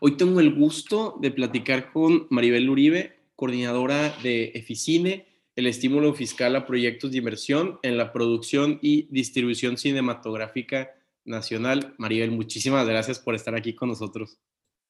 [0.00, 5.26] Hoy tengo el gusto de platicar con Maribel Uribe, coordinadora de Eficine,
[5.56, 10.90] el estímulo fiscal a proyectos de inversión en la producción y distribución cinematográfica
[11.24, 11.94] nacional.
[11.98, 14.38] Maribel, muchísimas gracias por estar aquí con nosotros.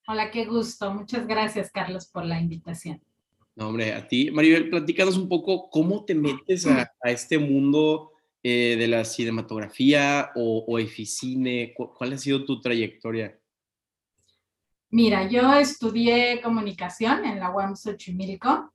[0.06, 0.92] Hola, qué gusto.
[0.92, 3.00] Muchas gracias, Carlos, por la invitación.
[3.56, 4.30] No, hombre, a ti.
[4.30, 8.12] Maribel, platícanos un poco cómo te metes a, este mundo
[8.42, 11.72] eh, de la cinematografía o, o Eficine.
[11.74, 13.37] ¿Cuál ha sido tu trayectoria?
[14.90, 18.72] Mira, yo estudié comunicación en la UAM Xochimilco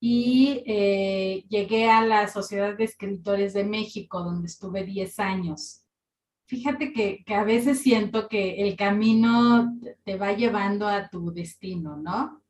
[0.00, 5.82] y eh, llegué a la Sociedad de Escritores de México, donde estuve 10 años.
[6.46, 12.42] Fíjate que, a veces siento que el camino te va llevando a tu destino, ¿no?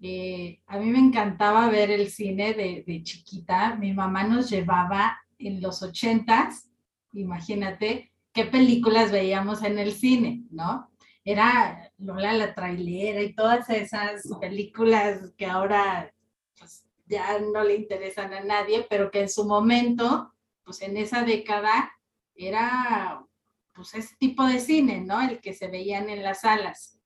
[0.00, 3.74] Eh, a mí me encantaba ver el cine de, de chiquita.
[3.74, 6.70] Mi mamá nos llevaba en los ochentas,
[7.12, 10.90] imagínate qué películas veíamos en el cine, ¿no?
[11.26, 16.14] Era Lola la trailera y todas esas películas que ahora
[16.56, 20.32] pues, ya no le interesan a nadie, pero que en su momento,
[20.64, 21.92] pues en esa década,
[22.36, 23.26] era
[23.74, 25.20] pues ese tipo de cine, ¿no?
[25.20, 27.00] El que se veían en las salas.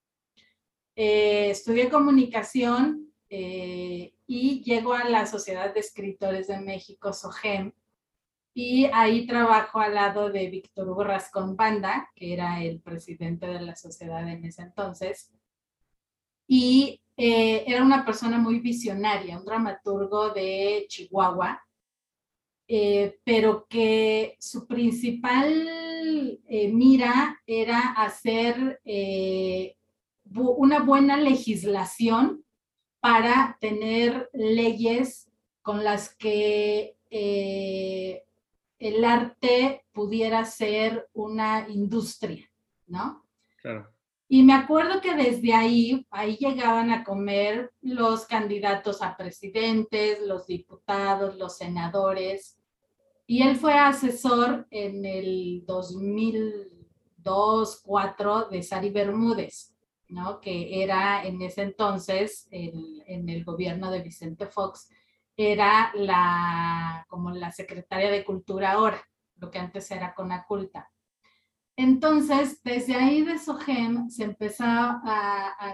[0.95, 7.73] Eh, estudié comunicación eh, y llego a la Sociedad de Escritores de México, SOGEM,
[8.53, 13.61] y ahí trabajo al lado de Víctor Hugo Rascón Banda, que era el presidente de
[13.61, 15.31] la sociedad en ese entonces.
[16.47, 21.63] Y eh, era una persona muy visionaria, un dramaturgo de Chihuahua,
[22.67, 28.81] eh, pero que su principal eh, mira era hacer
[30.33, 32.43] una buena legislación
[32.99, 35.29] para tener leyes
[35.61, 36.97] con las que
[38.81, 42.45] el arte pudiera ser una industria,
[42.87, 43.23] ¿no?
[43.61, 43.87] Claro.
[44.27, 50.47] Y me acuerdo que desde ahí, ahí llegaban a comer los candidatos a presidentes, los
[50.47, 52.57] diputados, los senadores.
[53.27, 59.75] Y él fue asesor en el 2002-2004 de Sari Bermúdez,
[60.07, 60.41] ¿no?
[60.41, 64.89] Que era en ese entonces en el gobierno de Vicente Fox
[65.37, 69.03] era la, como la secretaria de Cultura ahora,
[69.35, 70.91] lo que antes era Conaculta.
[71.75, 74.35] Entonces, desde ahí de SOGEM se,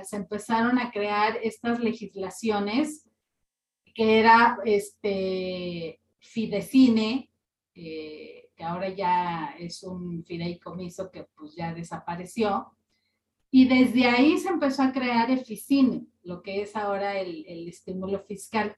[0.04, 3.10] se empezaron a crear estas legislaciones
[3.94, 7.32] que era este Fidecine,
[7.74, 12.78] eh, que ahora ya es un fideicomiso que pues ya desapareció,
[13.50, 18.20] y desde ahí se empezó a crear Eficine, lo que es ahora el, el estímulo
[18.20, 18.76] fiscal.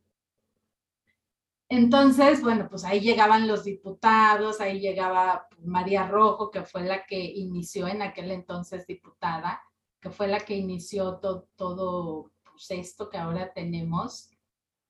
[1.71, 7.19] Entonces, bueno, pues ahí llegaban los diputados, ahí llegaba María Rojo, que fue la que
[7.23, 9.61] inició en aquel entonces diputada,
[10.01, 11.19] que fue la que inició
[11.55, 14.31] todo pues, esto que ahora tenemos.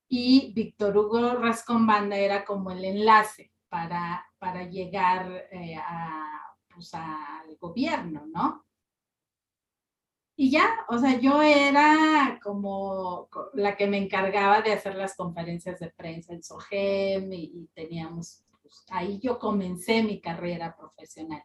[0.08, 6.94] Y Víctor Hugo Rascón Banda era como el enlace para, para llegar eh, a, pues,
[6.94, 8.64] al gobierno, ¿no?
[10.42, 15.78] Y ya, o sea, yo era como la que me encargaba de hacer las conferencias
[15.80, 21.44] de prensa en SOGEM y, teníamos, pues, ahí yo comencé mi carrera profesional.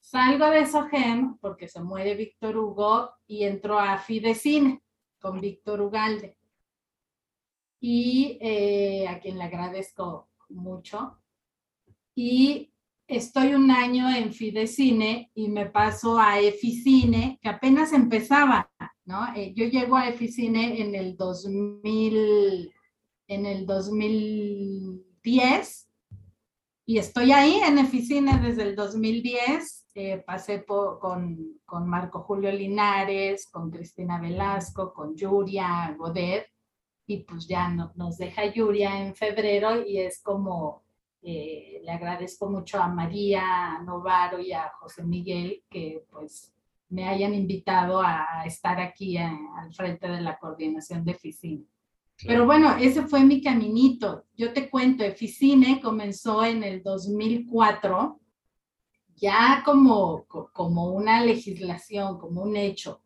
[0.00, 4.82] Salgo de SOGEM porque se muere Víctor Hugo y entro a Fidecine
[5.18, 6.36] con Víctor Ugalde.
[7.80, 11.22] Y eh, a quien le agradezco mucho.
[12.14, 12.73] Y
[13.06, 18.70] estoy un año en Fidecine y me paso a Eficine, que apenas empezaba,
[19.04, 19.34] ¿no?
[19.34, 22.72] Eh, yo llego a Eficine en el 2000,
[23.28, 25.84] en el 2010
[26.86, 29.86] y estoy ahí en Eficine desde el 2010.
[29.94, 36.46] Eh, pasé con, con, Marco Julio Linares, con Cristina Velasco, con Yuria Godet,
[37.06, 40.83] y pues ya nos deja Yuria en febrero y es como
[41.26, 46.52] eh, le agradezco mucho a María Novaro y a José Miguel que pues
[46.90, 51.64] me hayan invitado a estar aquí al frente de la coordinación de Eficine.
[52.26, 54.26] Pero bueno, ese fue mi caminito.
[54.36, 58.20] Yo te cuento, Eficine comenzó en el 2004,
[59.16, 63.00] ya como, como una legislación, como un hecho.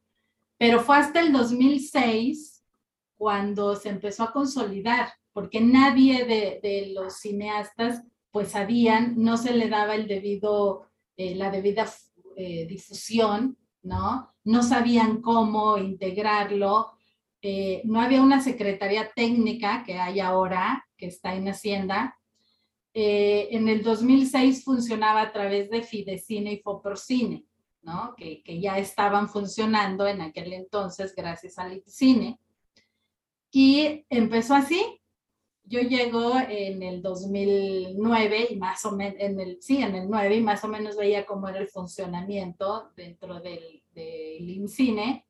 [0.59, 2.65] Pero fue hasta el 2006
[3.17, 8.03] cuando se empezó a consolidar porque nadie de, los cineastas
[8.33, 11.89] pues sabían, no se le daba el debido, eh, la debida
[12.35, 14.35] eh, difusión, ¿no?
[14.43, 16.91] No sabían cómo integrarlo,
[17.41, 22.19] eh, no había una secretaría técnica que hay ahora, que está en Hacienda.
[22.93, 27.45] en el 2006 funcionaba a través de Fidecine y Foprocine.
[27.83, 28.17] ¿no?
[28.17, 32.41] Que, que ya estaban funcionando en aquel entonces gracias al cine.
[33.53, 34.98] Y empezó así.
[35.69, 40.37] Yo llego en el 2009 y más o menos, en el, sí, en el 9
[40.37, 45.27] y más o menos veía cómo era el funcionamiento dentro del, del INCINE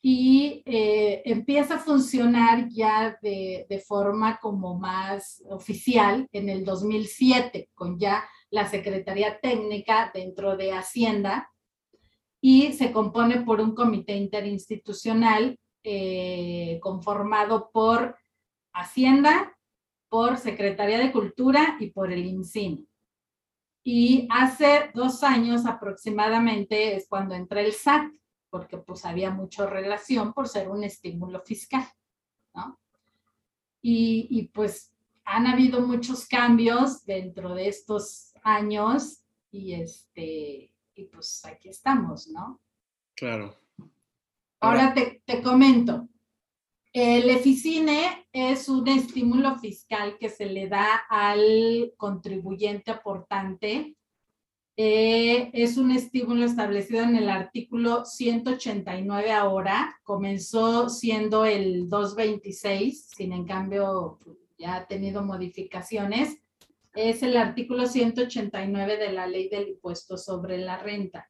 [0.00, 7.70] y eh, empieza a funcionar ya de, de, forma como más oficial en el 2007,
[7.74, 11.50] con ya la Secretaría Técnica dentro de Hacienda
[12.40, 18.16] y se compone por un comité interinstitucional eh, conformado por
[18.78, 19.56] Hacienda,
[20.08, 22.88] por Secretaría de Cultura y por el INCIN.
[23.82, 28.12] Y hace dos años aproximadamente es cuando entra el SAT
[28.50, 31.86] porque pues había mucha relación por ser un estímulo fiscal,
[32.54, 32.80] ¿no?
[33.80, 34.92] Y, y, pues
[35.24, 42.60] han habido muchos cambios dentro de estos años y este, y pues aquí estamos, ¿no?
[43.14, 43.54] Claro.
[44.60, 46.08] Ahora, te, te comento,
[46.92, 53.96] el EFICINE es un estímulo fiscal que se le da al contribuyente aportante
[54.80, 63.32] eh, es un estímulo establecido en el artículo 189 ahora, comenzó siendo el 226, sin
[63.32, 64.20] en cambio
[64.56, 66.38] ya ha tenido modificaciones.
[66.94, 71.28] Es el artículo 189 de la ley del impuesto sobre la renta.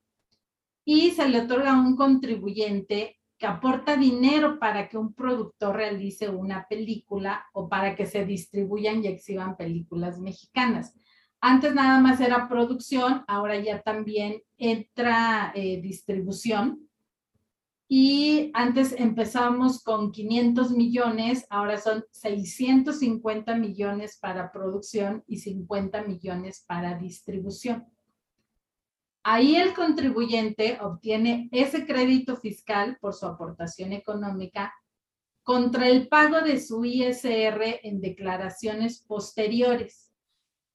[0.85, 6.29] Y se le otorga a un contribuyente que aporta dinero para que un productor realice
[6.29, 10.95] una película o para que se distribuyan y exhiban películas mexicanas.
[11.41, 16.89] Antes nada más era producción, ahora ya también entra eh, distribución.
[17.91, 26.65] Y antes empezamos con 500 millones, ahora son 650 millones para producción y 50 millones
[26.67, 27.87] para distribución.
[29.31, 34.73] Ahí el contribuyente obtiene ese crédito fiscal por su aportación económica
[35.43, 40.09] contra el pago de su ISR en declaraciones posteriores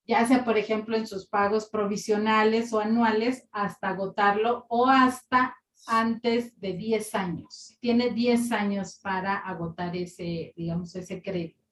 [0.06, 5.56] ya sea, por ejemplo, en sus pagos provisionales o anuales, hasta agotarlo o hasta
[5.88, 7.78] antes de 10 años.
[7.80, 11.63] Tiene 10 años para agotar ese, digamos, ese crédito.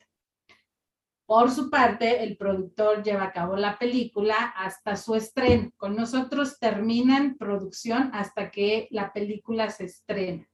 [1.31, 5.72] Por su parte, el productor lleva a cabo la película hasta su estreno.
[5.78, 10.45] Con nosotros terminan producción hasta que la película se estrena.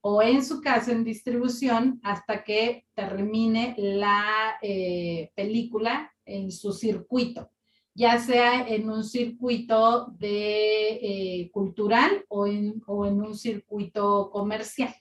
[0.00, 7.48] O en su caso, en distribución, hasta que termine la eh, película en su circuito,
[7.94, 14.92] ya sea en un circuito de eh, cultural o en, o en un circuito comercial.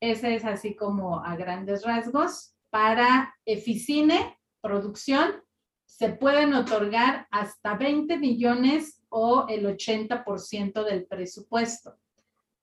[0.00, 2.54] Ese es así como a grandes rasgos.
[2.70, 5.42] Para Eficine, producción,
[5.86, 11.96] se pueden otorgar hasta 20 millones o el 80% del presupuesto.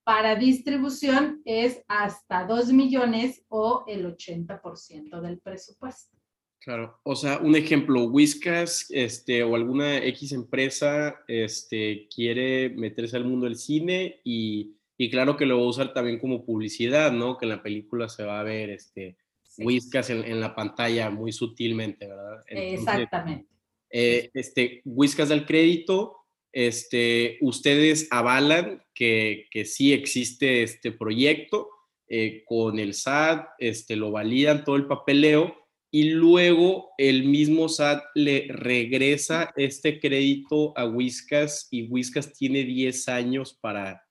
[0.06, 6.18] Para distribución es hasta 2 millones o el 80% del presupuesto.
[6.60, 13.26] Claro, o sea, un ejemplo, Whiskas este, o alguna X empresa este, quiere meterse al
[13.26, 17.38] mundo del cine y, y, claro que lo va a usar también como publicidad, ¿no?
[17.38, 19.18] Que en la película se va a ver este,
[19.58, 22.44] Whiskas en, en la pantalla muy sutilmente, ¿verdad?
[22.48, 23.48] Exactamente.
[23.90, 26.18] Eh, este, Whiskas del crédito,
[26.52, 31.70] este, ustedes avalan que, que sí existe este proyecto
[32.10, 35.56] eh, con el SAT, este, lo validan todo el papeleo
[35.92, 43.08] y luego el mismo SAT le regresa este crédito a Whiskas y Whiskas tiene 10
[43.10, 44.06] años para,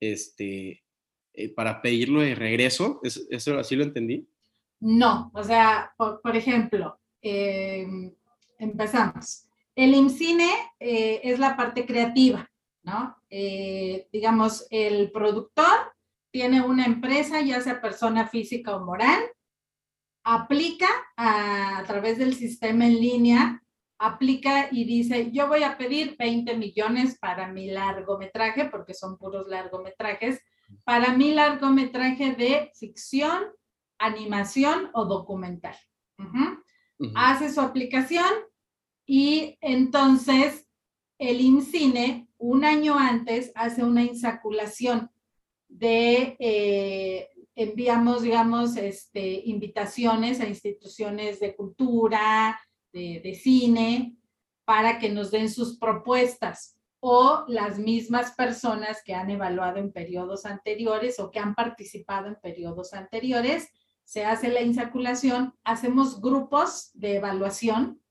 [0.00, 0.82] este,
[1.34, 3.00] eh, para pedirlo de regreso.
[3.02, 4.28] ¿Eso así lo entendí?
[4.80, 8.14] No, o sea, por, ejemplo, em,
[8.58, 9.46] empezamos.
[9.74, 12.50] El IMCINE eh, es la parte creativa,
[12.82, 13.16] ¿no?
[13.28, 15.92] Eh, digamos, el productor
[16.30, 19.20] tiene una empresa, ya sea persona física o moral,
[20.24, 23.62] aplica a, través del sistema en línea,
[23.98, 29.48] aplica y dice, yo voy a pedir 20 millones para mi largometraje, porque son puros
[29.48, 30.40] largometrajes,
[30.84, 33.44] para mi largometraje de ficción,
[34.00, 35.76] animación o documental.
[37.14, 38.28] Hace su aplicación
[39.06, 40.68] y entonces
[41.18, 45.10] el INCINE un año antes hace una insaculación
[45.68, 52.58] de eh, enviamos, digamos, este, invitaciones a instituciones de cultura,
[52.92, 54.16] de, cine,
[54.64, 60.44] para que nos den sus propuestas o las mismas personas que han evaluado en periodos
[60.44, 63.68] anteriores o que han participado en periodos anteriores,
[64.10, 68.02] se hace la insaculación, hacemos grupos de evaluación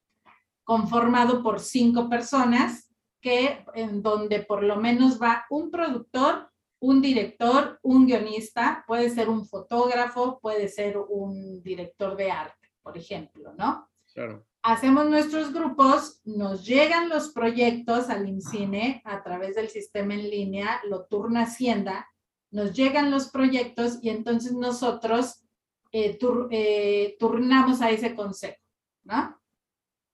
[0.63, 2.89] conformado por cinco personas
[3.19, 9.27] que en donde por lo menos va un productor, un director, un guionista, puede ser
[9.27, 13.89] un fotógrafo, puede ser un director de arte, por ejemplo, ¿no?
[14.13, 14.47] Claro.
[14.63, 20.79] Hacemos nuestros grupos, nos llegan los proyectos al INCINE a través del sistema en línea,
[20.85, 22.07] lo turna Hacienda,
[22.51, 25.43] nos llegan los proyectos y entonces nosotros
[25.91, 26.17] eh,
[26.51, 28.61] eh, turnamos a ese consejo,
[29.03, 29.39] ¿no?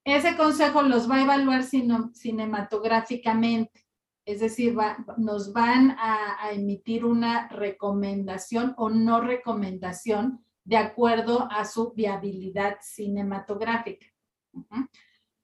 [0.05, 3.88] Ese consejo los va a evaluar cinematográficamente,
[4.24, 4.77] es decir,
[5.17, 14.05] nos van a, emitir una recomendación o no recomendación de acuerdo a su viabilidad cinematográfica.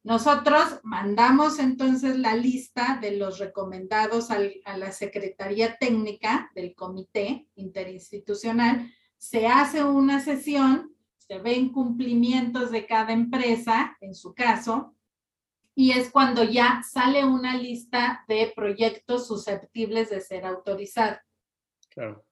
[0.04, 8.92] Nosotros mandamos entonces la lista de los recomendados a la Secretaría Técnica del Comité Interinstitucional.
[9.22, 10.92] Se hace una sesión
[11.32, 14.98] se ven cumplimientos de cada empresa, en su caso,
[15.74, 21.20] y es cuando ya sale una lista de proyectos susceptibles de ser autorizados.
[21.90, 22.25] Claro.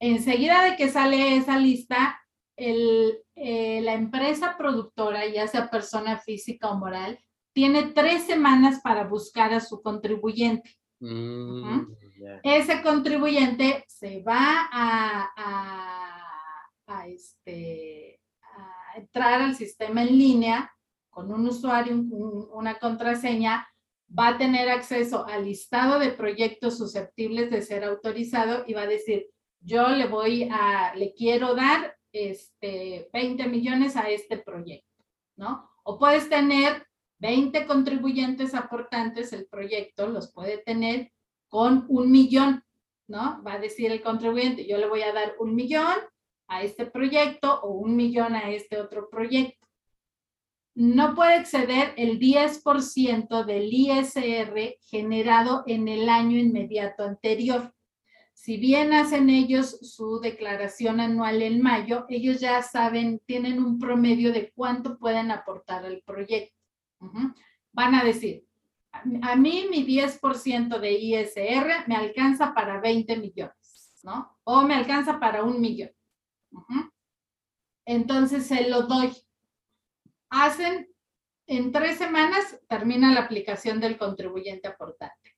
[0.00, 2.18] Enseguida de que sale esa lista,
[2.56, 7.18] el, eh, la empresa productora, ya sea persona física o moral,
[7.52, 10.78] tiene tres semanas para buscar a su contribuyente.
[11.00, 11.82] Mm,
[12.42, 16.17] Ese contribuyente se va a, a,
[16.88, 18.20] a este,
[18.96, 20.72] entrar al sistema en línea
[21.10, 23.66] con un usuario, una contraseña,
[24.16, 28.86] va a tener acceso al listado de proyectos susceptibles de ser autorizado y va a
[28.86, 29.26] decir,
[29.60, 35.04] yo le voy a, le quiero dar este 20 millones a este proyecto,
[35.36, 35.68] ¿no?
[35.82, 36.86] O puedes tener
[37.18, 41.12] 20 contribuyentes aportantes, el proyecto los puede tener
[41.48, 42.62] con un millón,
[43.08, 43.42] ¿no?
[43.42, 45.96] Va a decir el contribuyente, yo le voy a dar un millón
[46.48, 49.66] a este proyecto o un millón a este otro proyecto.
[50.74, 57.74] No puede exceder el 10% del ISR generado en el año inmediato anterior.
[58.32, 64.32] Si bien hacen ellos su declaración anual en mayo, ellos ya saben, tienen un promedio
[64.32, 66.56] de cuánto pueden aportar al proyecto.
[67.72, 68.44] Van a decir,
[68.92, 74.38] a mí mi 10% de ISR me alcanza para 20 millones, ¿no?
[74.44, 75.90] O me alcanza para un millón.
[77.84, 79.12] Entonces se lo doy.
[80.30, 80.88] Hacen,
[81.46, 85.36] en tres semanas termina la aplicación del contribuyente aportante.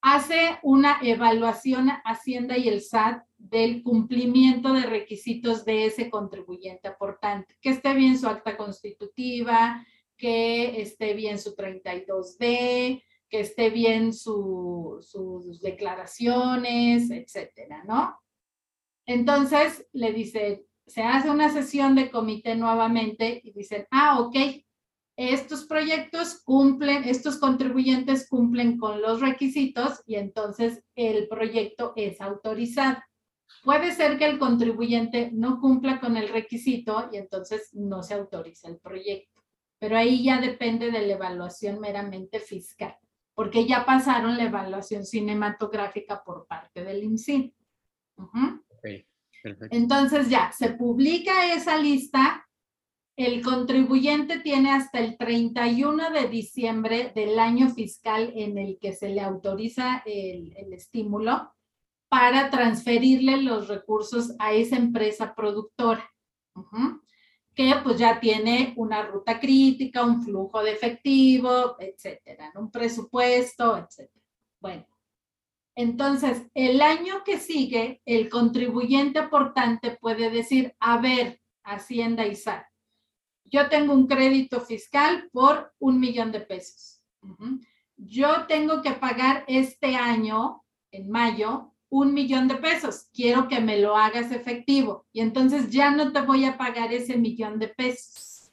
[0.00, 7.56] Hace una evaluación Hacienda y el SAT del cumplimiento de requisitos de ese contribuyente aportante,
[7.60, 9.84] que esté bien su acta constitutiva,
[10.16, 18.18] que esté bien su 32D, que esté bien sus declaraciones, etcétera, ¿no?
[19.08, 24.36] Entonces le dice, se hace una sesión de comité nuevamente y dicen, ah, ok,
[25.16, 32.98] estos proyectos cumplen, estos contribuyentes cumplen con los requisitos y entonces el proyecto es autorizado.
[33.64, 38.68] Puede ser que el contribuyente no cumpla con el requisito y entonces no se autoriza
[38.68, 39.42] el proyecto,
[39.78, 42.94] pero ahí ya depende de la evaluación meramente fiscal,
[43.34, 47.54] porque ya pasaron la evaluación cinematográfica por parte del IMSI.
[49.70, 52.48] Entonces ya, se publica esa lista,
[53.16, 59.08] el contribuyente tiene hasta el 31 de diciembre del año fiscal en el que se
[59.08, 61.52] le autoriza el, estímulo
[62.08, 66.08] para transferirle los recursos a esa empresa productora,
[67.54, 74.24] que pues ya tiene una ruta crítica, un flujo de efectivo, etcétera, un presupuesto, etcétera.
[74.60, 74.86] Bueno,
[75.78, 82.66] entonces, el año que sigue, el contribuyente aportante puede decir, a ver, Hacienda y SAT,
[83.44, 87.00] yo tengo un crédito fiscal por un millón de pesos.
[87.96, 93.06] Yo tengo que pagar este año, en mayo, un millón de pesos.
[93.12, 95.06] Quiero que me lo hagas efectivo.
[95.12, 98.50] Y entonces ya no te voy a pagar ese millón de pesos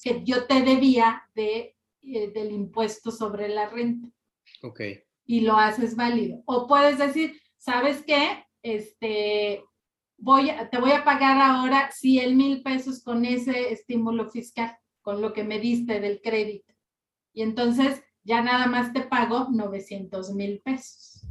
[0.00, 4.08] que yo te debía de, eh, del impuesto sobre la renta.
[4.62, 4.80] Ok
[5.26, 6.42] y lo haces válido.
[6.46, 8.44] O puedes decir, ¿sabes qué?
[8.62, 9.64] Este,
[10.16, 15.32] voy te voy a pagar ahora 100 mil pesos con ese estímulo fiscal, con lo
[15.32, 16.72] que me diste del crédito.
[17.32, 21.26] Y entonces ya nada más te pago 900 mil pesos.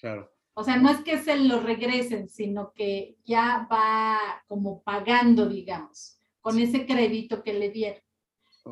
[0.00, 0.30] Claro.
[0.54, 4.18] O sea, no es que se lo regresen, sino que ya va
[4.48, 8.02] como pagando, digamos, con ese crédito que le dieron.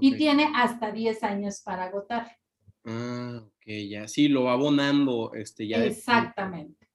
[0.00, 2.36] Y tiene hasta 10 años para agotar.
[2.84, 5.84] Ah, ok, ya sí, lo va abonando, este, ya.
[5.84, 6.88] Exactamente.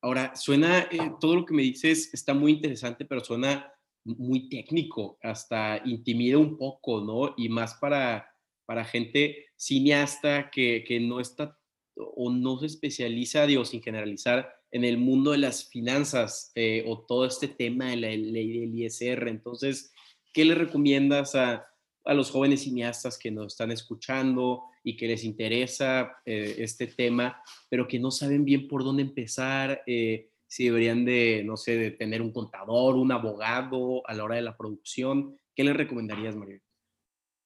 [0.00, 3.72] Ahora, suena, eh, todo lo que me dices está muy interesante, pero suena
[4.04, 7.34] muy técnico, hasta intimida un poco, ¿no?
[7.36, 8.28] Y más para,
[8.66, 11.56] para gente cineasta que, que no está
[11.94, 17.04] o no se especializa, digo, sin generalizar, en el mundo de las finanzas eh, o
[17.04, 19.28] todo este tema de la ley del ISR.
[19.28, 19.92] Entonces,
[20.32, 21.66] ¿qué le recomiendas a,
[22.04, 27.42] a los jóvenes cineastas que nos están escuchando y que les interesa eh, este tema,
[27.68, 29.82] pero que no saben bien por dónde empezar?
[29.86, 34.36] Eh, si deberían de, no sé, de tener un contador, un abogado a la hora
[34.36, 35.38] de la producción.
[35.54, 36.60] ¿Qué le recomendarías, María?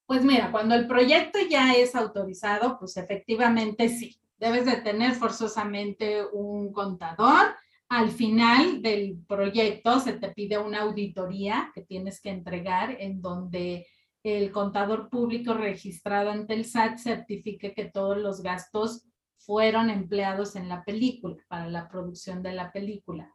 [0.06, 6.24] Pues mira, cuando el proyecto ya es autorizado, pues efectivamente sí debes de tener forzosamente
[6.32, 7.54] un contador.
[7.88, 13.86] Al final del proyecto se te pide una auditoría que tienes que entregar en donde
[14.26, 19.06] el contador público registrado ante el SAT certifique que todos los gastos
[19.38, 23.32] fueron empleados en la película, para la producción de la película.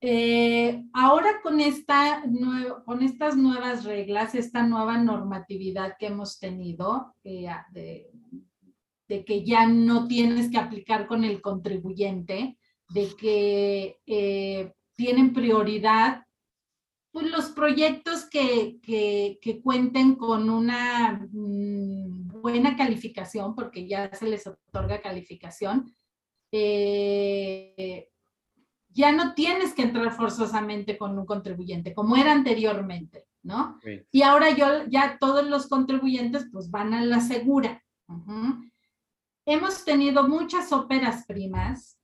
[0.00, 2.22] Eh, ahora con, esta
[2.86, 8.10] con estas nuevas reglas, esta nueva normatividad que hemos tenido eh, de,
[9.08, 12.56] de que ya no tienes que aplicar con el contribuyente,
[12.90, 16.22] de que eh, tienen prioridad
[17.12, 24.46] pues, los proyectos que, que, cuenten con una mm, buena calificación, porque ya se les
[24.46, 25.92] otorga calificación,
[26.52, 28.08] eh,
[28.88, 33.78] ya no tienes que entrar forzosamente con un contribuyente, como era anteriormente, ¿no?
[34.10, 37.82] Y ahora yo, ya todos los contribuyentes pues van a la segura
[39.46, 41.98] hemos tenido muchas óperas primas.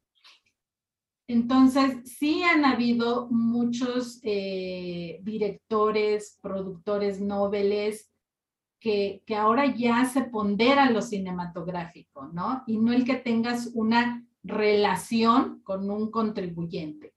[1.28, 8.12] Entonces, sí han habido muchos eh, directores, productores, noveles,
[8.78, 12.62] que, que, ahora ya se pondera lo cinematográfico, ¿no?
[12.66, 17.14] Y no el que tengas una relación con un contribuyente.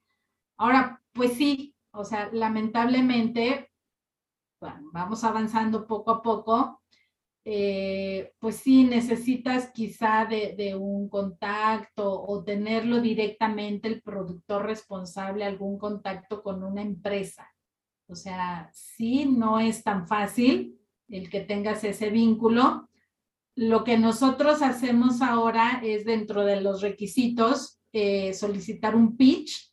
[0.58, 3.72] Ahora, pues sí, o sea, lamentablemente,
[4.92, 6.82] vamos avanzando poco a poco,
[7.52, 15.80] eh, pues sí, necesitas quizá de, un contacto o tenerlo directamente el productor responsable, algún
[15.80, 17.50] contacto con una empresa.
[18.08, 22.88] O sea, sí, no es tan fácil el que tengas ese vínculo.
[23.56, 29.69] Lo que nosotros hacemos ahora es dentro de los requisitos eh, solicitar un pitch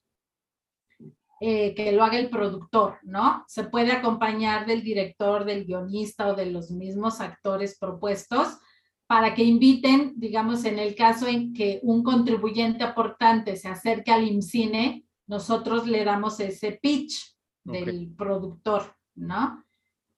[1.40, 3.44] eh, que lo haga el productor, ¿no?
[3.46, 8.58] Se puede acompañar del director, del guionista o de los mismos actores propuestos
[9.06, 14.26] para que inviten, digamos, en el caso en que un contribuyente aportante se acerque al
[14.26, 19.62] IMCINE, nosotros le damos ese pitch del productor, ¿no?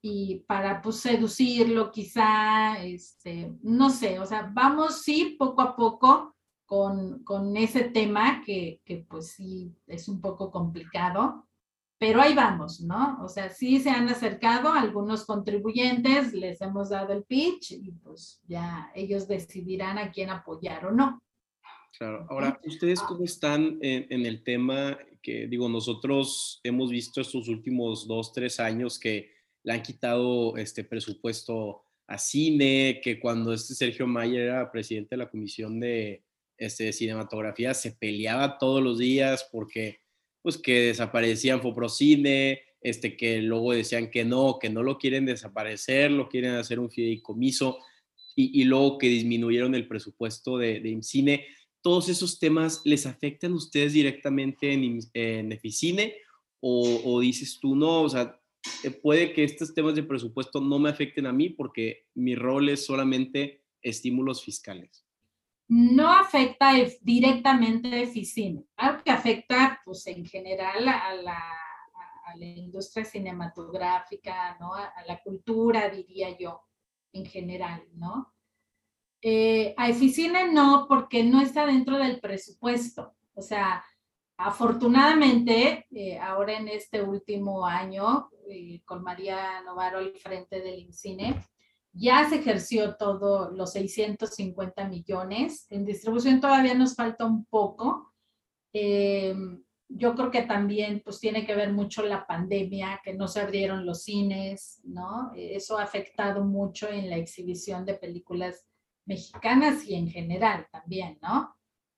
[0.01, 6.37] Y para pues seducirlo quizá, este, no sé, o sea, vamos sí poco a poco
[6.69, 11.49] con, con ese tema que, que, pues sí es un poco complicado,
[11.99, 13.19] pero ahí vamos, ¿no?
[13.25, 18.43] O sea, sí se han acercado algunos contribuyentes, les hemos dado el pitch y pues
[18.47, 21.23] ya ellos decidirán a quién apoyar o no.
[21.99, 27.49] Claro, ahora, ¿ustedes cómo están en, en el tema que, digo, nosotros hemos visto estos
[27.49, 29.31] últimos dos, tres años que
[29.63, 35.17] le han quitado este presupuesto a cine, que cuando este Sergio Mayer era presidente de
[35.17, 36.28] la Comisión de,
[36.59, 40.01] este, cinematografía se peleaba todos los días porque
[40.43, 46.11] pues que desaparecían Foprocine, este, que luego decían que no, que no lo quieren desaparecer,
[46.11, 47.79] lo quieren hacer un fideicomiso
[48.37, 51.47] y, y luego que disminuyeron el presupuesto de, de IMCINE.
[51.83, 56.15] ¿Todos esos temas les afectan a ustedes directamente en, en Eficine
[56.61, 58.03] o, o dices tú no?
[58.03, 58.41] O sea,
[58.85, 62.69] eh, puede que estos temas de presupuesto no me afecten a mí porque mi rol
[62.69, 65.08] es solamente estímulos fiscales
[65.69, 71.43] no afecta directamente a Eficine, claro que afecta pues en general a la,
[72.41, 74.75] industria cinematográfica, ¿no?
[74.75, 76.63] A, la cultura, diría yo,
[77.13, 78.35] en general, ¿no?
[79.21, 83.17] Eh, a Eficine no, porque no está dentro del presupuesto.
[83.35, 83.83] O sea,
[84.37, 91.35] afortunadamente, eh, ahora en este último año, eh, con María Novaro al frente del INCINE,
[91.99, 95.67] ya se ejerció todo los 650 millones.
[95.71, 98.13] En distribución todavía nos falta un poco.
[98.73, 99.35] Eh,
[99.89, 103.87] yo creo que también pues tiene que ver mucho la pandemia, que no se abrieron
[103.87, 105.33] los cines, ¿no?
[105.35, 108.67] Eso ha afectado mucho en la exhibición de películas
[109.07, 111.55] mexicanas y en general también, ¿no?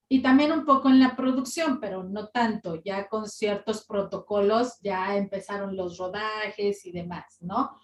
[0.08, 5.16] Y también un poco en la producción, pero no tanto, ya con ciertos protocolos ya
[5.16, 7.76] empezaron los rodajes y demás, ¿no?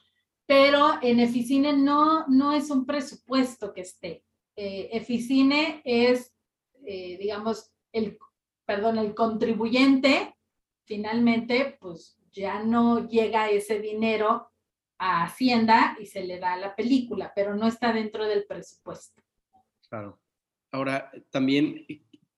[0.47, 4.25] Pero en Eficine no, no es un presupuesto que esté.
[4.55, 6.33] Eh, Eficine es,
[6.85, 8.17] eh, digamos, el,
[8.65, 10.35] perdón, el contribuyente,
[10.85, 14.51] finalmente, pues ya no llega ese dinero
[14.99, 19.23] a Hacienda y se le da a la película, pero no está dentro del presupuesto.
[19.89, 20.19] Claro.
[20.71, 21.87] Ahora, también,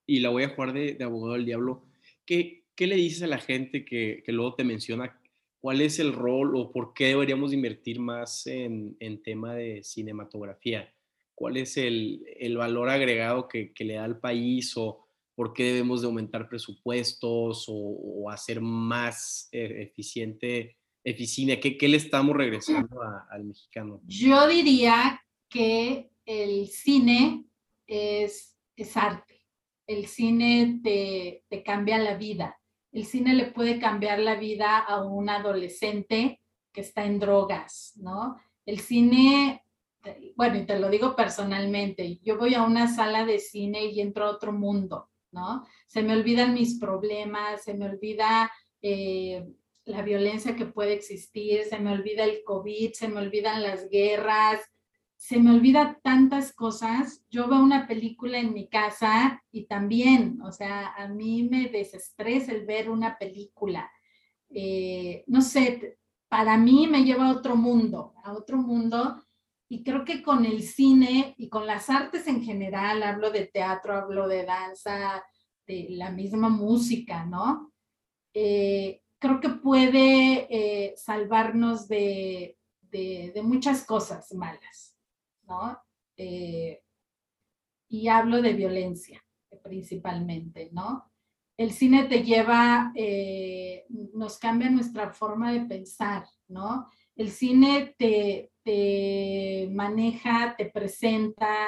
[0.05, 1.85] y la voy a jugar de, abogado del diablo,
[2.25, 5.18] ¿qué, ¿qué, le dices a la gente que, que, luego te menciona
[5.59, 10.93] cuál es el rol o por qué deberíamos invertir más en, en tema de cinematografía?
[11.35, 15.63] ¿Cuál es el, el valor agregado que, que, le da al país o por qué
[15.63, 21.59] debemos de aumentar presupuestos o, hacer más eh, eficiente Eficine?
[21.59, 22.99] ¿Qué, ¿Qué, le estamos regresando
[23.31, 24.01] al mexicano?
[24.05, 27.45] Yo diría que el cine
[27.87, 29.41] es, es arte.
[29.87, 32.58] El cine te, te cambia la vida.
[32.91, 38.37] El cine le puede cambiar la vida a un adolescente que está en drogas, ¿no?
[38.65, 39.63] El cine,
[40.35, 44.25] bueno, y te lo digo personalmente, yo voy a una sala de cine y entro
[44.25, 45.65] a otro mundo, ¿no?
[45.87, 49.45] Se me olvidan mis problemas, se me olvida eh,
[49.85, 54.61] la violencia que puede existir, se me olvida el COVID, se me olvidan las guerras,
[55.19, 57.25] se me olvida tantas cosas.
[57.29, 62.53] Yo veo una película en mi casa y también, o sea, a mí me desestresa
[62.53, 63.91] el ver una película.
[64.49, 69.21] Eh, no sé, para mí me lleva a otro mundo, a otro mundo.
[69.67, 73.95] Y creo que con el cine y con las artes en general, hablo de teatro,
[73.97, 75.21] hablo de danza,
[75.67, 77.73] de la misma música, ¿no?
[78.33, 82.55] Eh, creo que puede eh, salvarnos de,
[83.43, 84.88] muchas cosas malas,
[85.49, 85.77] ¿no?
[86.15, 86.81] Eh,
[87.89, 89.23] y hablo de violencia
[89.63, 91.11] principalmente, ¿no?
[91.57, 96.87] El cine te lleva, eh, nos cambia nuestra forma de pensar, ¿no?
[97.15, 101.67] El cine te, te maneja, te presenta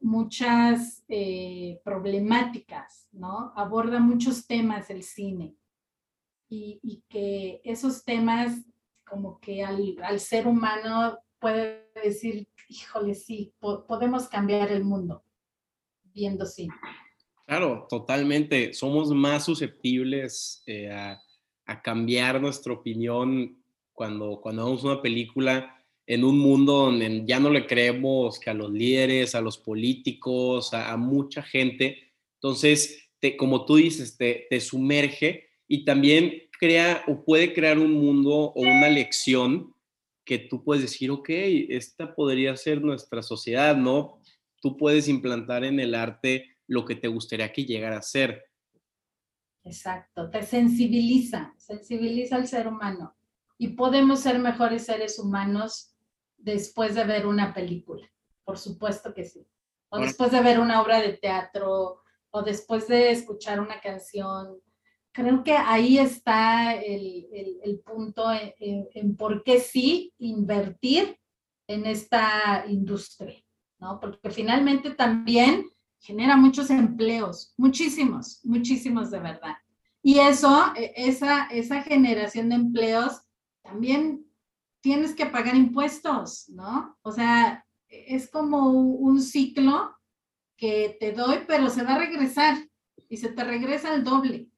[0.00, 1.04] muchas
[1.82, 3.52] problemáticas, ¿no?
[3.56, 5.56] Aborda muchos temas el cine
[6.48, 8.64] y, que esos temas
[9.04, 15.22] como que al, al, ser humano puede decir, híjole, sí, podemos cambiar el mundo
[16.14, 16.68] viendo sí.
[17.46, 18.72] Claro, totalmente.
[18.72, 21.20] Somos más susceptibles eh, a,
[21.66, 27.50] a, cambiar nuestra opinión cuando, cuando vemos una película en un mundo donde ya no
[27.50, 32.10] le creemos que a los líderes, a los políticos, a, a mucha gente.
[32.36, 37.92] Entonces, te, como tú dices, te, te sumerge y también crea o puede crear un
[37.92, 39.73] mundo o una lección
[40.24, 44.20] que tú puedes decir, ok, esta podría ser nuestra sociedad, ¿no?
[44.60, 48.44] Tú puedes implantar en el arte lo que te gustaría que llegara a ser.
[49.64, 53.16] Exacto, te sensibiliza, sensibiliza al ser humano.
[53.56, 55.94] Y podemos ser mejores seres humanos
[56.36, 58.10] después de ver una película,
[58.44, 59.46] por supuesto que sí.
[59.88, 64.60] O después de ver una obra de teatro, o después de escuchar una canción,
[65.14, 67.28] creo que ahí está el,
[67.62, 68.24] el, punto
[68.58, 71.16] en, por qué sí invertir
[71.68, 73.40] en esta industria,
[73.78, 74.00] ¿no?
[74.00, 75.66] Porque finalmente también
[76.00, 79.54] genera muchos empleos, muchísimos, muchísimos de verdad.
[80.02, 83.22] Y eso, e, esa, esa generación de empleos,
[83.62, 84.26] también
[84.80, 86.98] tienes que pagar impuestos, ¿no?
[87.02, 89.96] O sea, es como un ciclo
[90.56, 92.58] que te doy, pero se va a regresar
[93.08, 94.50] y se te regresa el doble.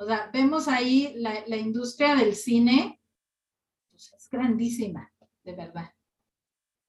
[0.00, 2.98] O sea, vemos ahí la, industria del cine,
[3.90, 5.12] pues es grandísima,
[5.44, 5.92] de verdad.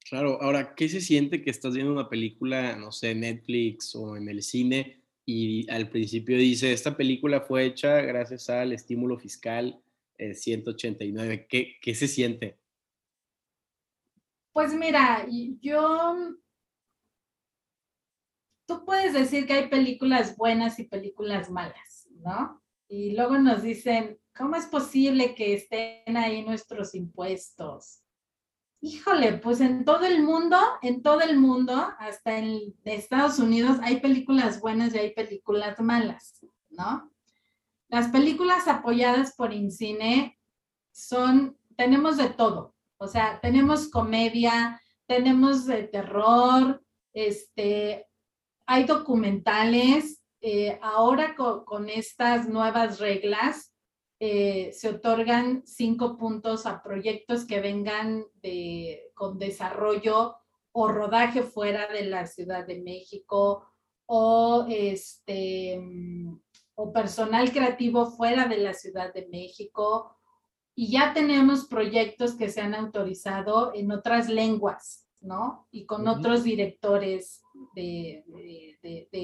[0.09, 4.29] Claro, ahora, ¿qué se siente que estás viendo una película, no sé, Netflix o en
[4.29, 9.83] el cine y al principio dice, esta película fue hecha gracias al estímulo fiscal
[10.17, 11.33] 189?
[11.33, 12.59] Eh, ¿Qué, ¿Qué se siente?
[14.53, 15.27] Pues mira,
[15.59, 16.37] yo
[18.65, 22.60] tú puedes decir que hay películas buenas y películas malas, ¿no?
[22.91, 28.03] Y luego nos dicen, ¿cómo es posible que estén ahí nuestros impuestos?
[28.81, 34.01] Híjole, pues en todo el mundo, en todo el mundo, hasta en Estados Unidos, hay
[34.01, 37.09] películas buenas y hay películas malas, ¿no?
[37.87, 40.37] Las películas apoyadas por Incine
[40.91, 48.05] son, tenemos de todo, o sea, tenemos comedia, tenemos de terror, este,
[48.65, 53.73] hay documentales, eh, ahora con, estas nuevas reglas
[54.19, 60.35] eh, se otorgan cinco puntos a proyectos que vengan de, con desarrollo
[60.71, 63.67] o rodaje fuera de la Ciudad de México
[64.07, 65.79] o, este,
[66.75, 70.17] o personal creativo fuera de la Ciudad de México.
[70.73, 75.67] Y ya tenemos proyectos que se han autorizado en otras lenguas, ¿no?
[75.71, 77.41] Y con otros directores
[77.75, 78.23] de,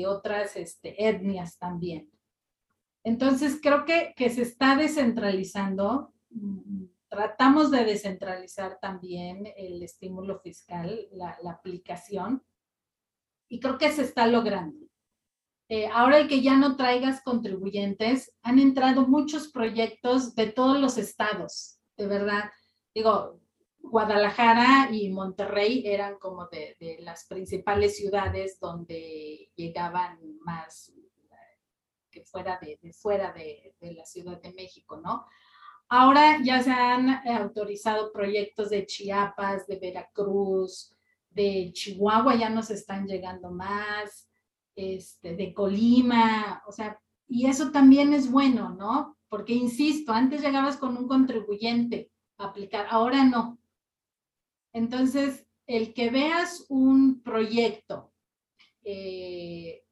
[0.07, 2.09] otras este, etnias también.
[3.03, 11.07] Entonces, creo que, que se está descentralizando, mm, tratamos de descentralizar también el estímulo fiscal,
[11.11, 12.43] la, aplicación,
[13.49, 14.85] y creo que se está logrando.
[15.69, 20.97] Eh, ahora el que ya no traigas contribuyentes, han entrado muchos proyectos de todos los
[20.97, 22.51] estados, de verdad.
[22.93, 23.39] Digo,
[23.89, 30.93] Guadalajara y Monterrey eran como de, las principales ciudades donde llegaban más
[32.11, 35.25] que fuera de, fuera de, la Ciudad de México, ¿no?
[35.89, 40.93] Ahora ya se han autorizado proyectos de Chiapas, de Veracruz,
[41.29, 44.29] de Chihuahua ya nos están llegando más,
[44.75, 49.17] este, de Colima, o sea, y eso también es bueno, ¿no?
[49.29, 53.59] Porque, insisto, antes llegabas con un contribuyente a aplicar, ahora no.
[54.77, 58.13] Entonces, el que veas un proyecto
[58.83, 59.83] eh,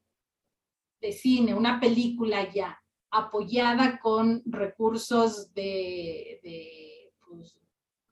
[1.02, 7.58] de cine, una película ya, apoyada con recursos de, pues,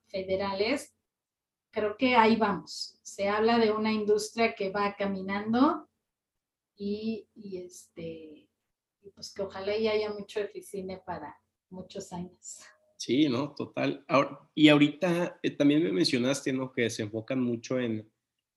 [0.07, 0.95] federales,
[1.69, 2.99] creo que ahí vamos.
[3.03, 5.87] Se habla de una industria que va caminando
[6.75, 8.49] y, este,
[9.13, 12.61] pues que ojalá ya haya mucho cine para muchos años.
[13.03, 13.53] Sí, ¿no?
[13.53, 14.05] Total.
[14.55, 16.71] y ahorita eh, también me mencionaste, ¿no?
[16.71, 18.09] Que se enfocan mucho en,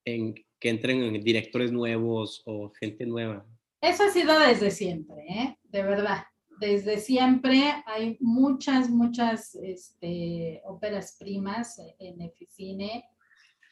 [0.05, 3.45] en que entren directores nuevos o gente nueva.
[3.81, 5.59] Eso ha sido desde siempre, ¿eh?
[5.65, 6.27] De verdad.
[6.61, 13.05] Desde siempre hay muchas, muchas este, óperas primas en Eficine.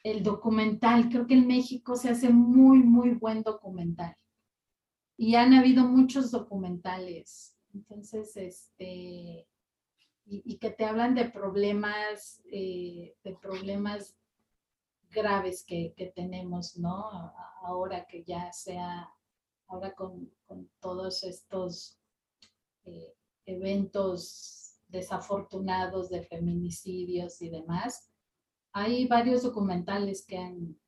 [0.03, 4.17] El documental, creo que en México se hace muy, muy buen documental.
[5.17, 7.57] Y han habido muchos documentales.
[7.73, 9.47] Entonces, este,
[10.27, 14.17] y, que te hablan de problemas, eh, de problemas
[15.11, 17.33] graves que, que tenemos, ¿no?
[17.63, 19.09] Ahora que ya sea
[19.67, 20.31] ahora con,
[20.81, 21.99] todos estos
[22.85, 23.15] eh,
[23.47, 28.11] eventos desafortunados de feminicidios y demás,
[28.73, 30.79] hay varios documentales que, han,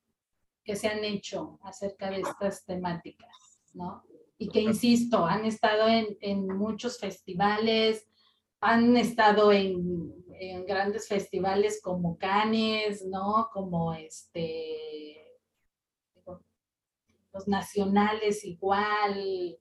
[0.64, 4.04] que se han hecho acerca de estas temáticas, ¿no?
[4.38, 8.06] Y que, insisto, han estado en, en muchos festivales,
[8.66, 13.48] han estado en, en, grandes festivales como Cannes, ¿no?
[13.52, 15.16] Como este,
[17.46, 19.56] nacionales igual.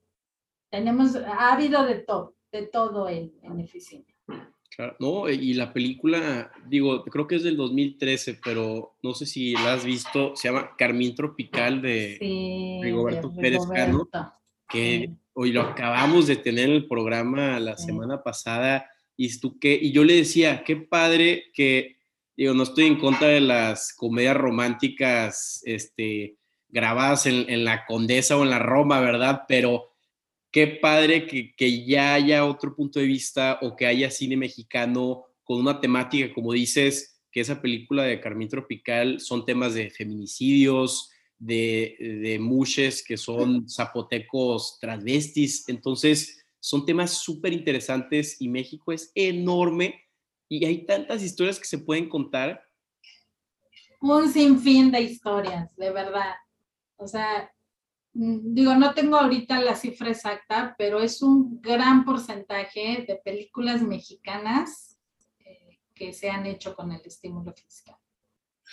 [0.70, 4.04] Tenemos, ha habido de todo, de todo en, en Eficina.
[4.74, 9.54] Claro, no, y la película, digo, creo que es del 2013, pero no sé si
[9.54, 12.18] la has visto, se llama Carmín Tropical de
[12.82, 14.06] Rigoberto Pérez Cano,
[14.68, 19.78] que hoy lo acabamos de tener en el programa la semana pasada, y, tú, que,
[19.80, 21.96] y yo le decía, qué padre que,
[22.36, 26.36] digo, no estoy en contra de las comedias románticas, este,
[26.68, 29.42] grabadas en, la Condesa o en la Roma, ¿verdad?
[29.48, 29.94] Pero
[30.50, 35.24] qué padre que, que, ya haya otro punto de vista o que haya cine mexicano
[35.44, 41.10] con una temática, como dices, que esa película de Carmín Tropical son temas de feminicidios,
[41.38, 45.68] de, de mushes que son zapotecos transvestis.
[45.68, 50.02] Entonces, son temas súper interesantes y México es enorme
[50.48, 52.60] y hay tantas historias que se pueden contar.
[54.00, 56.34] Un sinfín de historias, de verdad.
[56.96, 57.48] O sea,
[58.14, 63.80] mm, digo, no tengo ahorita la cifra exacta, pero es un gran porcentaje de películas
[63.82, 64.98] mexicanas
[65.38, 67.94] eh, que se han hecho con el estímulo fiscal.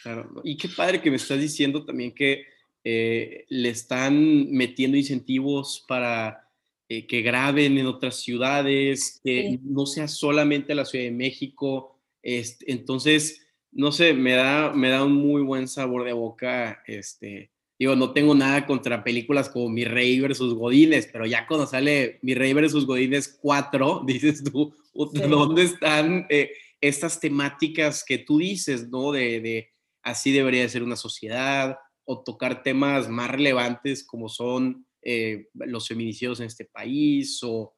[0.01, 2.43] Claro, y qué padre que me estás diciendo también que
[2.83, 6.42] eh, le están metiendo incentivos para
[6.89, 11.99] eh, que graben en otras ciudades, que no sea solamente la Ciudad de México.
[12.21, 17.53] Este, entonces, no sé, me da, me da un muy buen sabor de boca este,
[17.79, 22.19] Digo, no tengo nada contra películas como Mi Rey versus Godines, pero ya cuando sale
[22.21, 28.89] Mi Rey versus Godines 4, dices tú, ¿dónde están eh, estas temáticas que tú dices,
[28.89, 29.11] no?
[29.11, 29.71] De,
[30.03, 35.87] así debería de ser una sociedad, o tocar temas más relevantes como son eh, los
[35.87, 37.73] feminicidios en este país, o,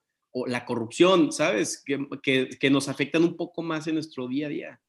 [0.48, 1.82] la corrupción, ¿sabes?
[1.86, 4.82] Que, que nos afectan un poco más en nuestro día a día.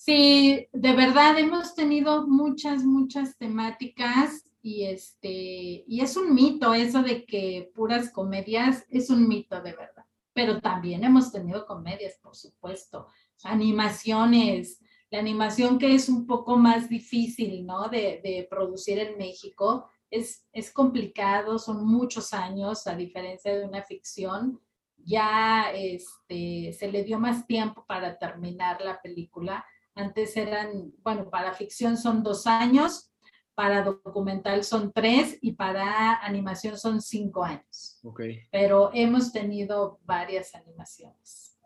[0.00, 7.02] Sí, de verdad hemos tenido muchas, muchas temáticas y este, y es un mito eso
[7.02, 10.04] de que puras comedias, es un mito de verdad.
[10.32, 13.08] Pero también hemos tenido comedias, por supuesto,
[13.42, 17.88] animaciones, la animación que es un poco más difícil, ¿no?
[17.88, 23.82] De, de producir en México, es, es complicado, son muchos años, a diferencia de una
[23.82, 24.60] ficción,
[24.96, 29.64] ya este, se le dio más tiempo para terminar la película
[29.98, 33.10] antes eran, bueno, para ficción son dos años,
[33.56, 37.98] para documental son tres y para animación son cinco años.
[38.04, 38.42] Okay.
[38.52, 41.58] Pero hemos tenido varias animaciones.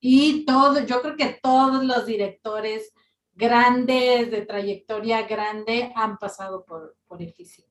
[0.00, 2.90] Y todo, yo creo que todos los directores
[3.34, 7.68] grandes, de trayectoria grande, han pasado por, por Eficine.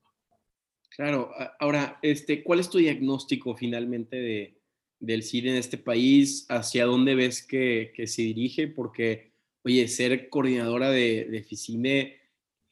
[0.96, 4.62] Claro, ahora, este, ¿cuál es tu diagnóstico finalmente de,
[5.00, 6.46] del cine en este país?
[6.50, 8.68] ¿Hacia dónde ves que, se dirige?
[8.68, 9.32] Porque,
[9.64, 12.20] oye, ser coordinadora de, de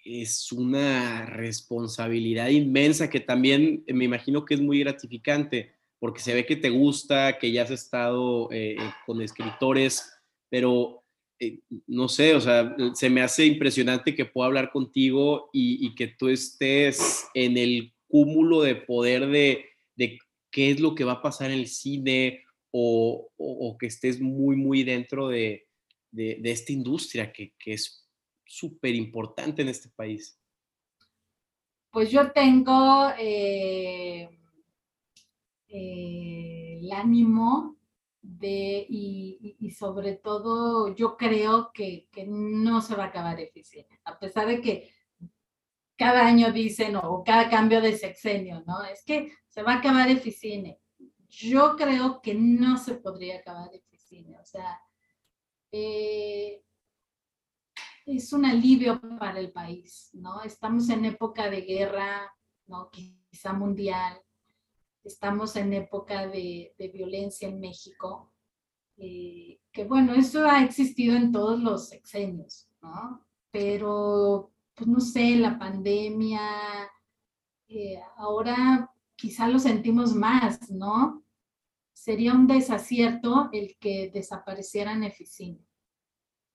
[0.03, 6.47] es una responsabilidad inmensa que también me imagino que es muy gratificante porque se ve
[6.47, 10.11] que te gusta, que ya has estado eh, eh, con escritores,
[10.49, 11.03] pero
[11.39, 16.07] eh, no sé, o sea, se me hace impresionante que pueda hablar contigo y, que
[16.07, 19.65] tú estés en el cúmulo de poder de,
[20.51, 23.29] qué es lo que va a pasar en el cine o,
[23.79, 25.67] que estés muy, muy dentro de,
[26.13, 28.07] esta industria que, que es
[28.45, 30.37] súper importante en este país.
[31.91, 34.29] Pues yo tengo eh,
[35.67, 37.77] el ánimo
[38.21, 44.47] de, y, sobre todo yo creo que, no se va a acabar eficiente, a pesar
[44.47, 44.89] de que
[46.01, 48.83] cada año dicen o cada cambio de sexenio, ¿no?
[48.83, 50.79] Es que se va a acabar eficiente.
[51.29, 54.81] Yo creo que no se podría acabar eficiente, o sea,
[55.71, 56.63] eh,
[58.07, 60.41] es un alivio para el país, ¿no?
[60.41, 62.35] Estamos en época de guerra,
[62.65, 62.89] ¿no?
[62.89, 64.19] Quizá mundial,
[65.03, 68.33] estamos en época de, violencia en México,
[68.97, 73.23] eh, que bueno, eso ha existido en todos los sexenios, ¿no?
[73.51, 76.41] Pero, pues no sé, la pandemia,
[77.67, 81.23] eh, ahora quizá lo sentimos más, ¿no?
[81.93, 85.63] Sería un desacierto el que desaparecieran Eficina,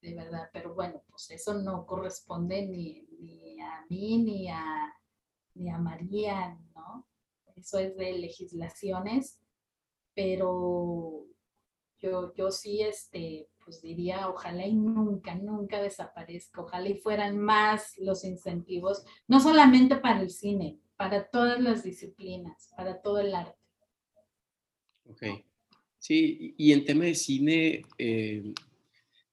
[0.03, 4.93] de verdad, pero bueno, pues eso no corresponde ni, ni a mí ni a,
[5.55, 7.07] ni a María, ¿no?
[7.55, 9.41] eso es de legislaciones,
[10.17, 11.27] pero
[11.99, 17.99] yo, yo sí, este, pues diría, ojalá y nunca, nunca desaparezca, ojalá y fueran más
[17.99, 23.59] los incentivos, no solamente para el cine, para todas las disciplinas, para todo el arte.
[25.05, 25.23] Ok.
[25.99, 28.55] Sí, y en tema de cine, eh,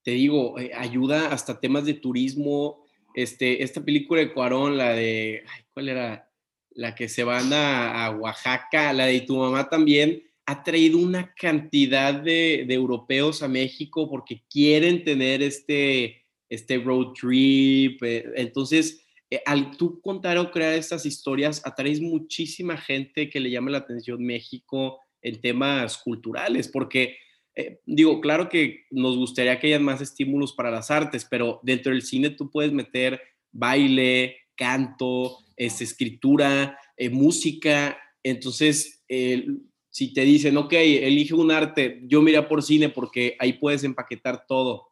[0.02, 2.84] te digo, eh, ayuda hasta temas de turismo.
[3.14, 6.28] Este, esta película de Cuarón, la de, ¿cuál era?
[6.74, 12.14] la que se van a, Oaxaca, la de tu mamá también, ha traído una cantidad
[12.14, 18.02] de, europeos a México porque quieren tener este, este road trip.
[18.02, 23.50] Eh, entonces, eh, al tú contar o crear estas historias, atraes muchísima gente que le
[23.50, 27.16] llama la atención México en temas culturales, porque
[27.56, 31.92] eh, digo, claro que nos gustaría que haya más estímulos para las artes, pero dentro
[31.92, 33.20] del cine tú puedes meter
[33.52, 37.96] baile, canto, es escritura, eh, música.
[38.22, 39.04] Entonces,
[39.94, 44.44] si te dicen, ok, elige un arte, yo mira por cine porque ahí puedes empaquetar
[44.44, 44.88] todo.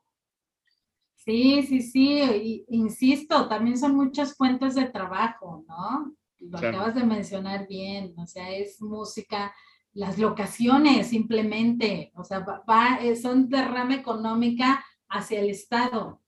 [1.16, 6.14] Sí, sí, sí, insisto, también son muchas fuentes de trabajo, ¿no?
[6.38, 9.52] Lo acabas de mencionar bien, o sea, es música,
[9.92, 16.22] las locaciones simplemente, o sea, va, son derrama económica hacia el Estado.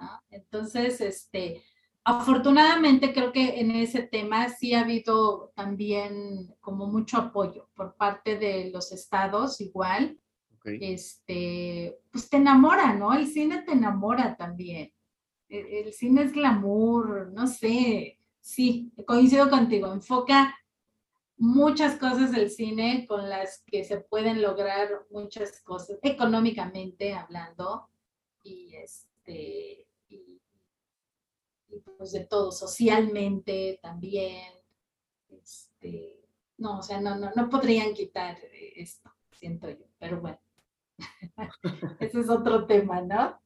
[0.00, 0.22] ¿no?
[0.30, 1.60] Entonces, este,
[2.08, 8.38] Afortunadamente creo que en ese tema sí ha habido también como mucho apoyo por parte
[8.38, 10.16] de los estados igual.
[10.62, 13.12] Este, pues te enamora, ¿no?
[13.12, 14.92] El cine te enamora también.
[15.48, 18.20] E-, el, cine es glamour, no sé.
[18.40, 19.92] Sí, coincido contigo.
[19.92, 20.56] Enfoca
[21.36, 27.88] muchas cosas del cine con las que se pueden lograr muchas cosas económicamente hablando
[28.44, 29.85] y este
[31.80, 34.52] pues de todo, socialmente también.
[35.28, 36.20] Este,
[36.58, 38.38] no, o sea, no, no, no podrían quitar
[38.76, 40.38] esto, siento yo, pero bueno,
[42.00, 43.38] ese es otro tema, ¿no?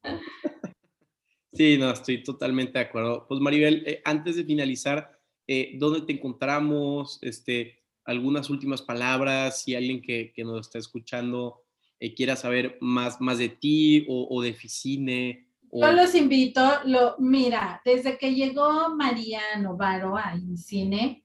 [1.53, 3.27] Sí, no, estoy totalmente de acuerdo.
[3.27, 7.19] Pues Maribel, eh, antes de finalizar, eh, ¿dónde te encontramos?
[7.23, 11.65] Este, algunas últimas palabras, si alguien que, que nos está escuchando
[11.99, 17.17] eh, quiera saber más, más de ti o, o de Ficine, yo los invito, lo,
[17.19, 21.25] mira, desde que llegó María Novaro a INCINE,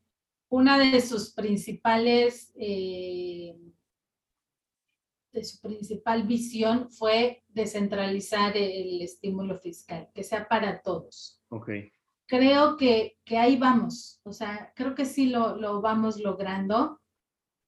[0.49, 3.55] una de sus principales, eh,
[5.31, 11.41] de su principal visión fue descentralizar el estímulo fiscal, que sea para todos.
[11.49, 11.69] Ok.
[12.27, 17.01] Creo que, que ahí vamos, o sea, creo que sí lo, lo vamos logrando.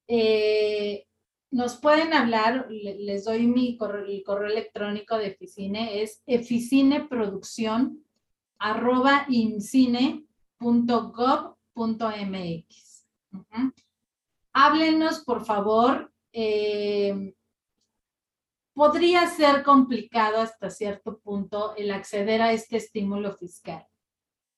[0.07, 1.05] Eh,
[1.51, 8.03] nos pueden hablar, les doy mi correo, el correo electrónico de Eficine, es eficineproducción.
[14.53, 16.11] Háblenos, por favor.
[16.33, 17.33] Eh,
[18.73, 23.85] podría ser complicado hasta cierto punto el acceder a este estímulo fiscal.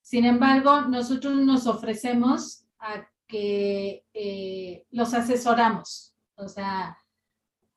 [0.02, 6.09] Sin embargo, nosotros nos ofrecemos a que eh, los asesoramos.
[6.40, 6.98] O sea,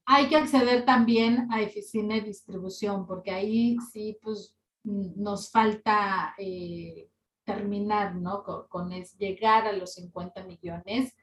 [0.05, 7.09] Hay que acceder también a Eficine Distribución, porque ahí sí, pues nos falta eh,
[7.47, 8.43] terminar, ¿no?
[8.43, 11.15] Con, llegar a los 50 millones.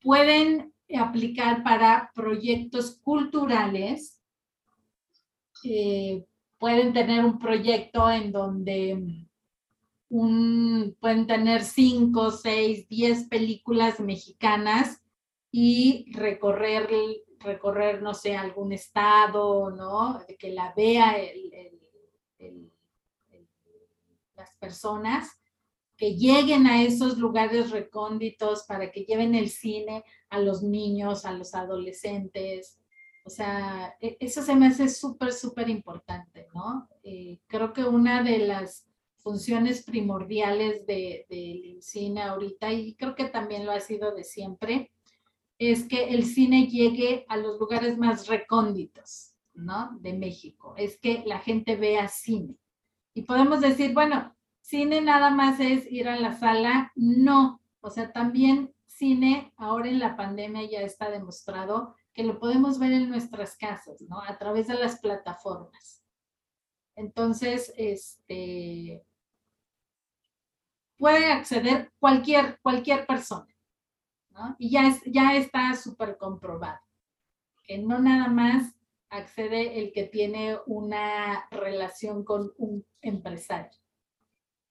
[0.00, 4.22] Pueden aplicar para proyectos culturales.
[5.64, 6.24] Eh,
[6.58, 9.26] pueden tener un proyecto en donde
[10.08, 15.02] pueden tener cinco, seis, diez películas mexicanas
[15.50, 16.88] y recorrer
[17.40, 20.20] recorrer, no sé, algún estado, ¿no?
[20.38, 21.14] Que la vea
[24.34, 25.38] las personas,
[25.98, 31.32] que lleguen a esos lugares recónditos para que lleven el cine a los niños, a
[31.32, 32.78] los adolescentes.
[33.24, 36.88] O sea, e, eso se me hace súper, súper importante, ¿no?
[37.02, 38.86] Eh, creo que una de las
[39.16, 44.92] funciones primordiales del de cine ahorita, y creo que también lo ha sido de siempre,
[45.58, 49.98] es que el cine llegue a los lugares más recónditos, ¿no?
[50.00, 50.74] De México.
[50.78, 52.56] Es que la gente vea cine.
[53.14, 54.37] Y podemos decir, bueno,
[54.68, 56.92] cine nada más es ir a la sala.
[56.94, 62.78] No, o sea, también cine ahora en la pandemia ya está demostrado que lo podemos
[62.78, 64.20] ver en nuestras casas, ¿no?
[64.20, 66.04] A través de las plataformas.
[66.96, 69.02] Entonces, este,
[70.98, 73.46] puede acceder cualquier, cualquier persona.
[74.58, 76.78] Y ya, es, ya está súper comprobado,
[77.64, 78.74] que no nada más
[79.08, 83.78] accede el que tiene una relación con un empresario.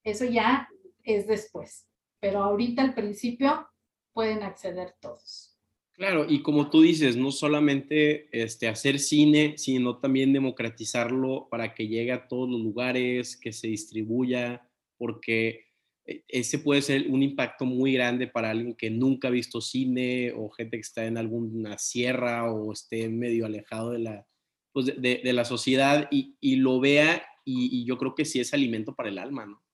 [0.07, 0.69] Eso ya
[1.03, 1.85] es después,
[2.21, 3.67] pero ahorita al principio
[4.13, 5.59] pueden acceder todos.
[5.91, 11.89] Claro, y como tú dices, no solamente este, hacer cine, sino también democratizarlo para que
[11.89, 14.65] llegue a todos los lugares, que se distribuya,
[14.97, 15.65] porque
[16.05, 20.31] e, ese puede ser un impacto muy grande para alguien que nunca ha visto cine
[20.33, 24.27] o gente que está en alguna sierra o esté medio alejado de la,
[24.71, 28.95] pues de, la sociedad y, y lo vea y, yo creo que sí es alimento
[28.95, 29.66] para el alma, ¿no?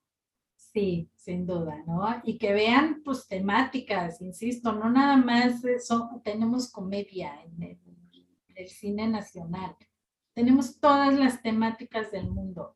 [0.73, 2.03] Sí, sin duda, ¿no?
[2.23, 7.79] Y que vean pues temáticas, insisto, no nada más son, tenemos comedia en el,
[8.47, 9.75] en el cine nacional,
[10.33, 12.75] tenemos todas las temáticas del mundo.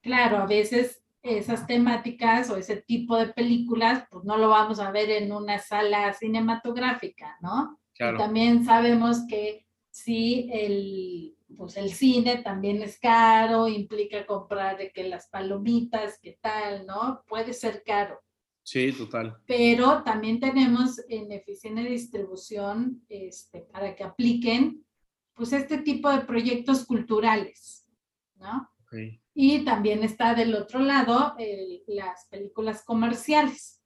[0.00, 4.90] Claro, a veces esas temáticas o ese tipo de películas, pues no lo vamos a
[4.90, 7.78] ver en una sala cinematográfica, ¿no?
[8.16, 15.04] también sabemos que sí, el, pues el cine también es caro, implica comprar de que
[15.04, 17.22] las palomitas, qué tal, ¿no?
[17.26, 18.20] Puede ser caro.
[18.62, 19.40] Sí, total.
[19.46, 24.84] Pero también tenemos en Eficiencia de Distribución este, para que apliquen
[25.32, 27.86] pues este tipo de proyectos culturales,
[28.34, 28.68] ¿no?
[29.34, 31.34] Y también está del otro lado
[31.86, 33.80] las películas comerciales,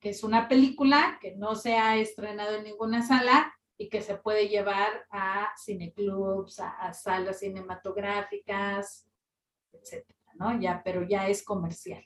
[0.00, 4.14] que es una película que no se ha estrenado en ninguna sala y que se
[4.16, 9.08] puede llevar a cineclubs, a, a salas cinematográficas,
[9.72, 10.60] etcétera, ¿no?
[10.60, 12.04] Ya, pero ya es comercial.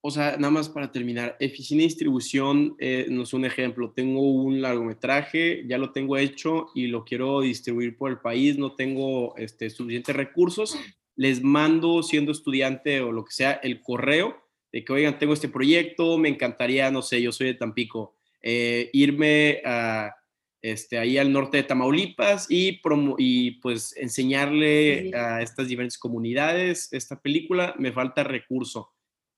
[0.00, 3.92] O sea, nada más para terminar, Eficina Distribución eh, no es un ejemplo.
[3.92, 8.74] Tengo un largometraje, ya lo tengo hecho y lo quiero distribuir por el país, no
[8.74, 10.76] tengo este, suficientes recursos.
[11.14, 14.42] Les mando, siendo estudiante o lo que sea, el correo
[14.72, 18.90] de que, oigan, tengo este proyecto, me encantaría, no sé, yo soy de Tampico, eh,
[18.92, 20.16] irme a,
[20.62, 22.80] este, ahí al norte de Tamaulipas y,
[23.18, 27.74] y pues enseñarle a estas diferentes comunidades esta película.
[27.78, 28.92] Me falta recurso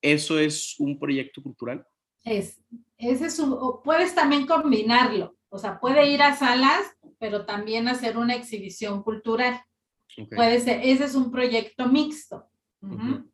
[0.05, 1.87] ¿Eso es un proyecto cultural?
[2.25, 2.61] Es,
[2.99, 8.19] ese es un, puedes también combinarlo, o sea, puede ir a salas, pero también hacer
[8.19, 9.63] una exhibición cultural.
[10.37, 12.51] Puede ser, ese es un proyecto mixto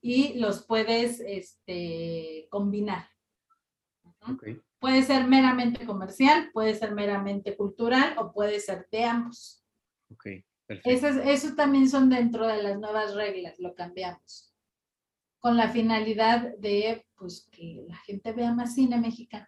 [0.00, 3.08] y los puedes este, combinar.
[4.80, 9.62] Puede ser meramente comercial, puede ser meramente cultural o puede ser de ambos.
[10.12, 10.44] Okay,
[10.84, 14.50] eso, eso también son dentro de las nuevas reglas, lo cambiamos
[15.40, 19.46] con la finalidad de pues, que la gente vea más cine mexicano.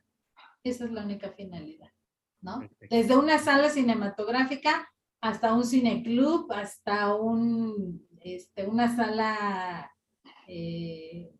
[0.64, 1.90] Esa es la única finalidad,
[2.40, 2.60] ¿no?
[2.88, 4.88] Desde una sala cinematográfica
[5.20, 9.92] hasta un cineclub, hasta un, este, una sala,
[10.48, 11.32] eh,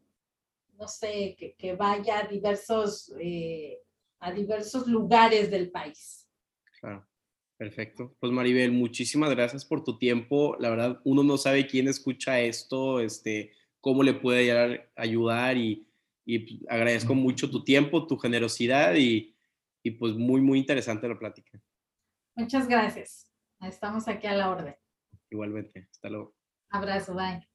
[0.82, 3.78] no sé, que, vaya a diversos, eh,
[4.18, 6.28] a diversos lugares del país.
[6.80, 7.06] Claro.
[7.56, 8.16] Perfecto.
[8.18, 10.56] Pues Maribel, muchísimas gracias por tu tiempo.
[10.58, 15.86] La verdad, uno no sabe quién escucha esto, este, cómo le puede ayudar y,
[16.26, 19.36] y agradezco mucho tu tiempo, tu generosidad y,
[19.84, 21.62] y pues muy, muy interesante la plática.
[22.34, 23.30] Muchas gracias.
[23.60, 24.74] Estamos aquí a la orden.
[25.30, 25.86] Igualmente.
[25.92, 26.34] Hasta luego.
[26.70, 27.51] Abrazo, bye.